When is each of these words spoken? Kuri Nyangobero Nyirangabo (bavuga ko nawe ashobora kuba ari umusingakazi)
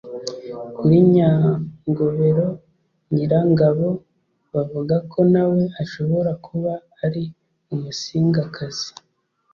Kuri 0.77 0.97
Nyangobero 1.13 2.47
Nyirangabo 3.13 3.87
(bavuga 4.53 4.95
ko 5.11 5.19
nawe 5.33 5.61
ashobora 5.83 6.31
kuba 6.45 6.73
ari 7.05 7.23
umusingakazi) 7.73 8.89